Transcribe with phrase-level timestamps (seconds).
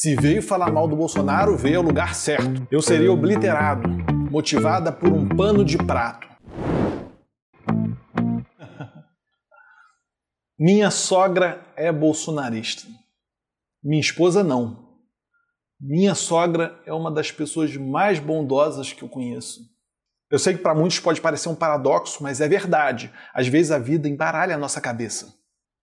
[0.00, 2.66] Se veio falar mal do Bolsonaro, veio ao lugar certo.
[2.70, 3.86] Eu seria obliterado,
[4.30, 6.26] motivada por um pano de prato.
[10.58, 12.88] Minha sogra é bolsonarista.
[13.84, 14.88] Minha esposa não.
[15.78, 19.60] Minha sogra é uma das pessoas mais bondosas que eu conheço.
[20.30, 23.12] Eu sei que para muitos pode parecer um paradoxo, mas é verdade.
[23.34, 25.39] Às vezes a vida embaralha a nossa cabeça.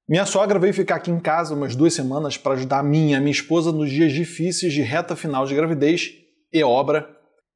[0.10, 3.32] Minha sogra veio ficar aqui em casa umas duas semanas para ajudar a minha, minha
[3.32, 6.14] esposa nos dias difíceis de reta final de gravidez
[6.54, 7.06] e obra.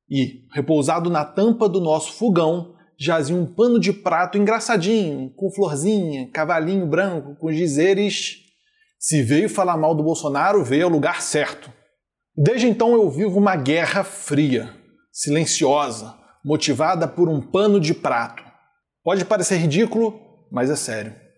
[0.10, 6.30] E, repousado na tampa do nosso fogão, jazia um pano de prato engraçadinho, com florzinha,
[6.30, 8.40] cavalinho branco, com dizeres.
[9.00, 11.72] Se veio falar mal do Bolsonaro, veio ao lugar certo.
[12.36, 14.70] Desde então eu vivo uma guerra fria,
[15.10, 16.14] silenciosa,
[16.44, 18.44] motivada por um pano de prato.
[19.06, 20.20] Pode parecer ridículo,
[20.52, 21.31] mas é sério.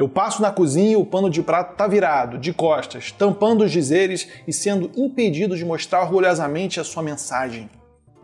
[0.00, 3.70] Eu passo na cozinha e o pano de prato está virado, de costas, tampando os
[3.70, 7.68] dizeres e sendo impedido de mostrar orgulhosamente a sua mensagem.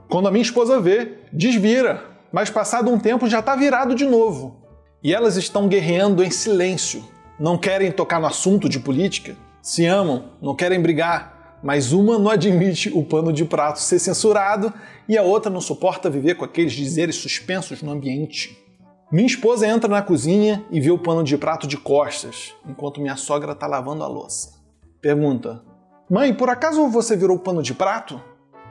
[0.09, 4.57] Quando a minha esposa vê, desvira, mas passado um tempo já está virado de novo.
[5.05, 7.05] E elas estão guerreando em silêncio.
[7.39, 12.31] Não querem tocar no assunto de política, se amam, não querem brigar, mas uma não
[12.31, 14.73] admite o pano de prato ser censurado
[15.07, 18.65] e a outra não suporta viver com aqueles dizeres suspensos no ambiente.
[19.11, 23.15] Minha esposa entra na cozinha e vê o pano de prato de costas, enquanto minha
[23.15, 24.55] sogra está lavando a louça.
[25.01, 25.63] Pergunta:
[26.11, 28.21] Mãe, por acaso você virou o pano de prato?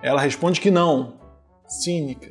[0.02, 1.14] Ela responde que não.
[1.66, 2.30] Cínica.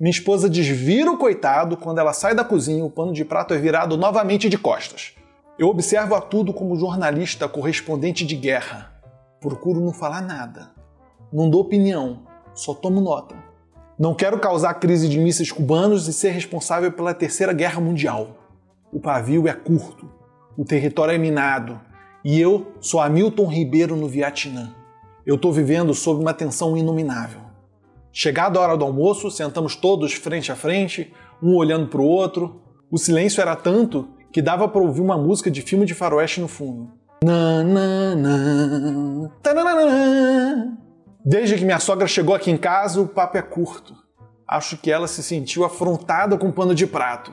[0.00, 3.58] Minha esposa desvira o coitado quando ela sai da cozinha o pano de prato é
[3.58, 5.12] virado novamente de costas.
[5.58, 8.90] Eu observo a tudo como jornalista correspondente de guerra.
[9.38, 10.70] Procuro não falar nada.
[11.30, 12.22] Não dou opinião,
[12.54, 13.36] só tomo nota.
[13.96, 18.36] Não quero causar crise de mísseis cubanos e ser responsável pela Terceira Guerra Mundial.
[18.92, 20.10] O pavio é curto,
[20.58, 21.80] o território é minado
[22.24, 24.74] e eu sou Hamilton Ribeiro no Vietnã.
[25.24, 27.40] Eu estou vivendo sob uma tensão inominável.
[28.12, 32.62] Chegada a hora do almoço, sentamos todos frente a frente, um olhando para o outro.
[32.90, 36.48] O silêncio era tanto que dava para ouvir uma música de filme de faroeste no
[36.48, 36.90] fundo.
[37.22, 39.30] Na, na, na,
[41.26, 43.94] Desde que minha sogra chegou aqui em casa, o papo é curto.
[44.46, 47.32] Acho que ela se sentiu afrontada com um pano de prato.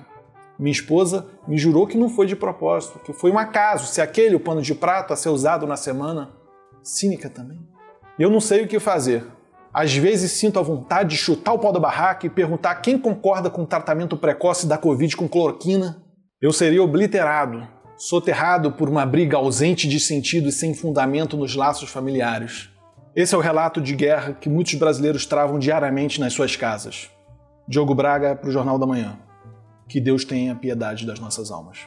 [0.57, 4.34] Minha esposa me jurou que não foi de propósito, que foi um acaso, se aquele
[4.34, 6.31] o pano de prato a ser usado na semana.
[6.81, 7.59] Cínica também.
[8.18, 9.25] Eu não sei o que fazer.
[9.74, 13.50] Às vezes sinto a vontade de chutar o pau da barraca e perguntar quem concorda
[13.50, 16.02] com o tratamento precoce da Covid com cloroquina.
[16.41, 21.90] Eu seria obliterado, soterrado por uma briga ausente de sentido e sem fundamento nos laços
[21.90, 22.71] familiares.
[23.13, 27.09] Esse é o relato de guerra que muitos brasileiros travam diariamente nas suas casas.
[27.67, 29.19] Diogo Braga para o Jornal da Manhã.
[29.89, 31.79] Que Deus tenha piedade das nossas almas.